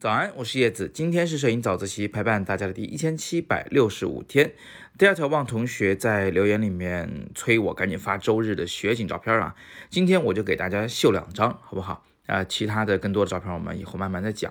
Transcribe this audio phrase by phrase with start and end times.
[0.00, 0.88] 早安，我是叶子。
[0.88, 4.54] 今天是摄影早自习陪伴大家的第一千七百六十五天。
[4.96, 9.54] 第二条，望同学在留言里面催我赶紧发周日的雪景照片啊。
[9.90, 12.02] 今天我就给大家秀两张，好不好？
[12.24, 14.50] 啊，其他的更多的照片我们以后慢慢再讲。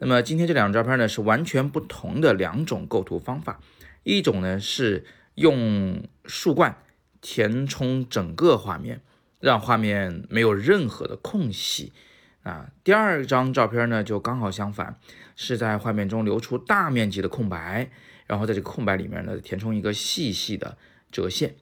[0.00, 3.58] 那么今天这两张照片呢，是完全不同的两种构图方法。
[4.02, 5.06] 一种呢是
[5.36, 6.76] 用树冠
[7.22, 9.00] 填充整个画面，
[9.40, 11.94] 让画面没有任何的空隙。
[12.42, 14.98] 啊，第二张照片呢，就刚好相反，
[15.36, 17.90] 是在画面中留出大面积的空白，
[18.26, 20.78] 然后在这个空白里面呢，填充一个细细的
[21.12, 21.56] 折线。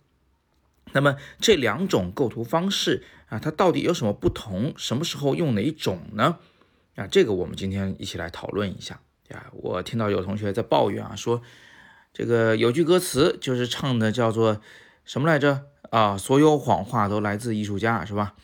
[0.92, 4.72] 那么这两种构图方式啊，它到底有什么不同？
[4.76, 6.38] 什么时候用哪一种呢？
[6.94, 9.00] 啊，这个我们今天一起来讨论一下
[9.30, 9.46] 呀。
[9.52, 11.42] 我听到有同学在抱怨啊，说
[12.12, 14.60] 这个有句歌词就是唱的叫做
[15.04, 15.64] 什么来着？
[15.90, 18.34] 啊，所有谎话都来自艺术家，是吧？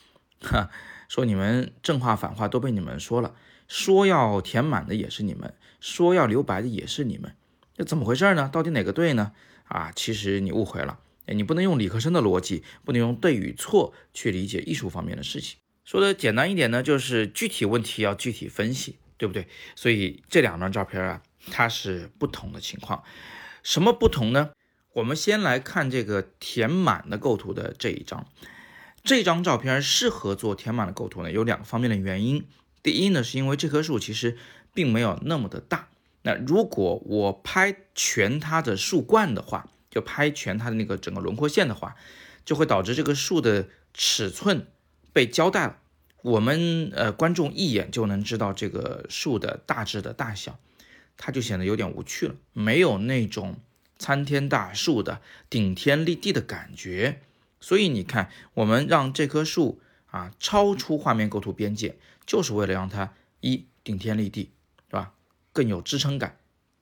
[0.40, 0.68] 哈。
[1.08, 3.34] 说你们正话反话都被你们说了，
[3.68, 7.34] 说要填满的也是你们，说要留白的也是你们，
[7.76, 8.48] 这怎么回事呢？
[8.52, 9.32] 到底哪个对呢？
[9.64, 15.58] 啊，其实你误会了，你不能用理科生的逻辑，不能用对与错去理解艺术方面的事情。
[15.84, 19.46] 说的简单一点呢，就是具体问题要具体分析，对不对？
[19.74, 23.02] 所以这两张照片啊，它是不同的情况。
[23.62, 24.50] 什么不同呢？
[24.94, 28.26] 我们先来看这个填满的构图的这一张。
[29.04, 32.46] 这张照片适合做填满的构图呢，有两个方面的原因。
[32.82, 34.38] 第一呢，是因为这棵树其实
[34.72, 35.88] 并没有那么的大。
[36.22, 41.96] 那如果我拍全它的树冠的话，就拍全它的那个整个轮廓线的话，
[42.46, 44.66] 就会导致这个树的尺寸
[45.12, 45.76] 被交代了。
[46.22, 50.58] 我们呃观众一眼就能知道这个树的大致的大小，
[51.18, 53.56] 它就显得有点无趣了，没有那种
[53.98, 57.20] 参天大树的顶天立地的感觉。
[57.64, 64.50] 所以你看，我们让这棵树啊超出画面构图边界，就是为了让它一顶天立地，
[64.90, 65.14] 是吧？
[65.54, 66.36] 更有支撑感。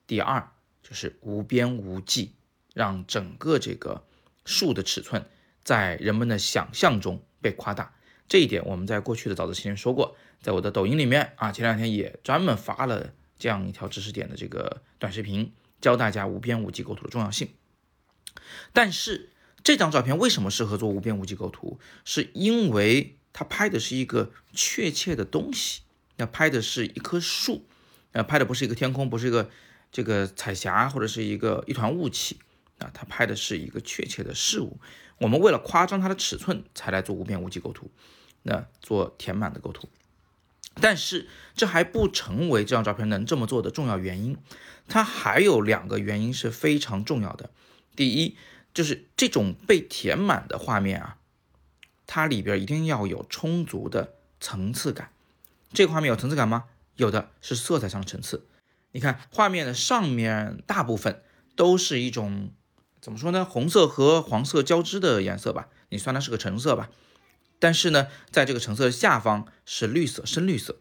[0.09, 0.51] 第二
[0.83, 2.33] 就是无边无际，
[2.75, 4.05] 让整个这个
[4.45, 5.25] 树的尺寸
[5.63, 7.95] 在人们的想象中被夸大。
[8.27, 17.51] 这一点我们在过去的早自习说过，在我的抖音里面啊，前两天也专门发了这样一条知识点的这个短视频，教大家无边无际构图的重要性。
[18.73, 19.29] 但是。
[19.65, 21.79] 这张照片为什么适合做无边无际构图？
[22.05, 25.83] 是因为它拍的是一个确切的东西，
[26.17, 27.65] 那拍的是一棵树，
[28.13, 29.49] 那拍的不是一个天空，不是一个
[29.93, 32.39] 这个彩霞或者是一个一团雾气，
[32.79, 34.79] 啊，它拍的是一个确切的事物。
[35.19, 37.89] 我们为了夸张它的尺寸，才来做无边无际构图，
[38.43, 39.89] 那做填满的构图。
[40.81, 44.37] 但是这还不成为这张照片能这么做的重要原因，
[44.89, 47.51] 它还有两个原因是非常重要的。
[47.95, 48.37] 第一。
[48.75, 51.19] 就是这种被填满的画面啊，
[52.07, 55.11] 它里边一定要有充足的层次感。
[55.73, 56.65] 这个画面有层次感吗？
[56.97, 58.47] 有的是色彩上的层次。
[58.93, 61.23] 你看画面的上面大部分
[61.57, 62.51] 都是一种
[63.01, 63.45] 怎么说呢？
[63.45, 66.91] 红色和黄色交织的颜色吧，你算它是个橙色吧。
[67.59, 70.77] 但是呢，在这个橙色的下方是绿色、深绿色，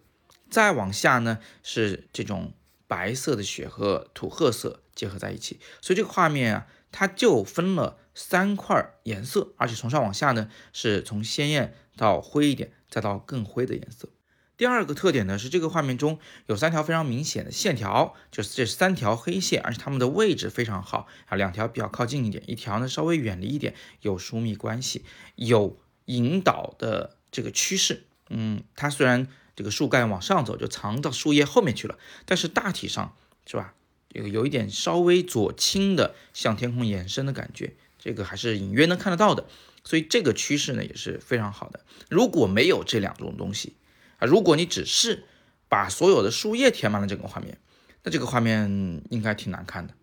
[0.49, 2.53] 再往下呢是这种
[2.87, 6.67] 白色的雪和土褐色结合在一起，所以这个画面啊。
[6.91, 14.09] 它就分了三块颜色，而且从上往下呢，是从鲜艳到灰一点，再到更灰的颜色。
[14.57, 25.03] 第二个特点呢是这个画面中有三条非常明显的线条，就是这三条黑线，而且它们的位置非常好啊，两条比较靠近一点，一条呢稍微远离一点，有疏密关系，
[25.35, 28.03] 有引导的这个趋势。
[28.29, 33.15] 嗯，它虽然这个树干往上走，就藏到树叶后面去了，但是大体上
[33.47, 33.73] 是吧？
[34.13, 39.45] 有有一点稍微左倾的向天空延伸的感觉，这个还是隐约能看得到的，
[39.83, 41.79] 所以这个趋势呢也是非常好的。
[42.09, 43.75] 如果没有这两种东西
[44.17, 45.23] 啊，如果你只是
[45.69, 47.57] 把所有的树叶填满了整个画面，
[48.03, 49.93] 那这个画面应该挺难看的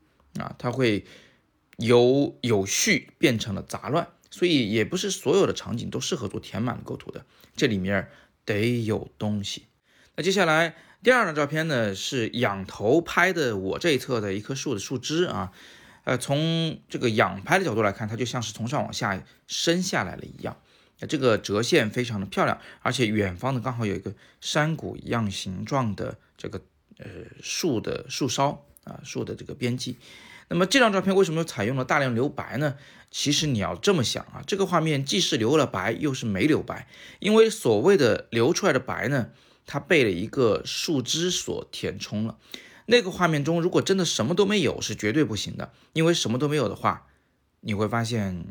[0.42, 1.04] 啊，它会
[1.76, 8.10] 由有序变成了杂乱，所以也不是所有的场景都适合做填满构图的，这里面
[8.44, 9.66] 得有东西。
[10.16, 10.76] 那接下来。
[11.00, 15.52] 第二张照片呢是仰头拍的，我这一侧的一棵树的树枝啊，
[16.02, 20.56] 呃，从这个仰拍的角度来看，它就像是从上往下伸下来了一样，
[21.08, 26.60] 这个折线非常的漂亮，而且远方呢刚好有一个山谷一样形状的这个
[26.98, 27.06] 呃
[27.40, 29.96] 树的树梢啊树的这个边际。
[30.48, 32.74] 那么这张照片为什么采用了大量留白呢？
[33.12, 36.88] 其实你要这么想啊，这个画面既是留了白，又是没留白，
[37.20, 39.28] 因为所谓的留出来的白呢。
[39.70, 42.38] 它被了一个树枝所填充了，
[42.86, 47.06] 那个画面中如果真的什么都没有是绝对不行的，因为什么都没有的话，
[47.60, 48.46] 你会发现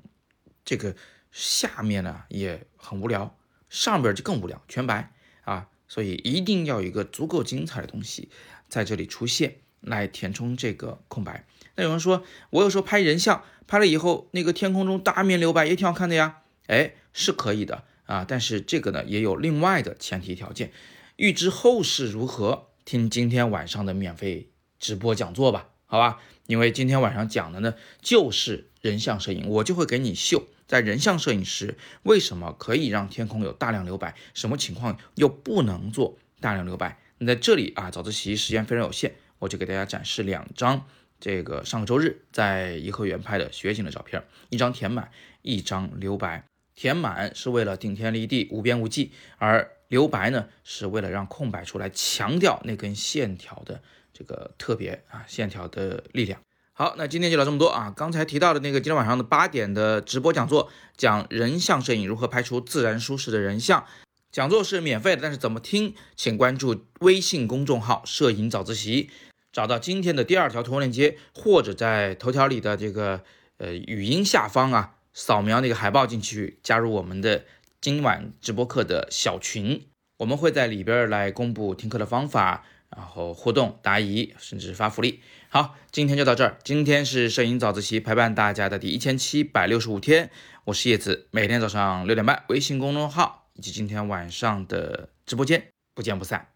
[0.63, 0.95] 这个
[1.31, 3.35] 下面呢也很无聊，
[3.67, 5.11] 上边就更无聊，全白
[5.41, 8.29] 啊，所以一定要有一个足够精彩的东西
[8.69, 11.47] 在这里出现，来填充这个空白。
[11.75, 16.43] 那有人说，我有时候拍人像，拍了以后那个天空中大面留白也挺好看的呀。
[16.67, 20.71] 哎，是可以的啊，但是这个呢也有另外的前提条件。
[21.17, 26.19] 预知后事如何，听今天晚上的免费直播讲座吧，好吧？
[26.45, 27.73] 因为今天晚上讲的呢
[28.03, 36.99] 就是人像摄影，我就会给你秀，在人像摄影时为什么可以让天空有大量留白，什么情况又不能做大量留白。
[37.17, 40.85] 那在这里啊，早自习时间非常有限，我就给大家展示两张
[41.19, 45.09] 这个上个周日在颐和园拍的雪景的照片，一张填满，
[45.41, 46.43] 一张留白。
[46.75, 53.81] 填满是为了顶天立地、无边无际，而留白呢是为了让空白出来，强调那根线条的
[54.13, 56.39] 这个特别啊，线条的力量。
[56.73, 57.93] 好，那今天就聊这么多啊。
[57.95, 63.85] 刚才提到的那个今天晚上的八点的直播讲座，讲人像摄影如何拍出自然舒适的人像，
[64.31, 69.09] 讲座是免费的，但是怎么听，请关注微信公众号“摄影早自习”，
[69.51, 73.23] 找到今天的第二条图文链接，或者在头条里的这个
[73.57, 74.93] 呃语音下方啊。
[75.13, 77.43] 扫描那个海报进去，加入我们的
[77.79, 79.85] 今晚直播课的小群，
[80.17, 85.21] 我们会在里边来公布听课的方法，然后互动答疑，甚至发福利。
[85.49, 86.57] 好，今天就到这儿。
[86.63, 90.31] 今天是摄影早自习陪伴大家的第一千七百六十五天，
[90.65, 96.47] 我是叶子，每天早上六点半，微信公众号以及今天晚上的直播间，不见不散。